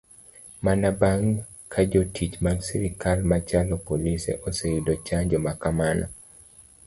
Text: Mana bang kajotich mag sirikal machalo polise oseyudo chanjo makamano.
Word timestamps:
Mana 0.65 0.89
bang 1.01 1.23
kajotich 1.73 2.35
mag 2.45 2.57
sirikal 2.67 3.19
machalo 3.31 3.75
polise 3.89 4.31
oseyudo 4.47 4.93
chanjo 5.07 5.37
makamano. 5.47 6.05